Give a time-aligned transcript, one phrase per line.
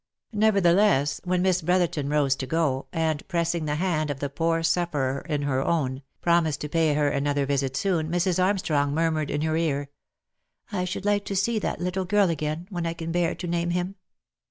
[0.33, 5.21] Nevertheless, when Miss Brotherton rose to go, and pressing the hand of the poor sufferer
[5.29, 9.55] in her own, promised to pay her another visit soon, Mrs, Armstrong murmured in her
[9.55, 9.89] ear,"
[10.71, 13.69] I should like to see that little girl again, when I can bear to name
[13.69, 13.93] him."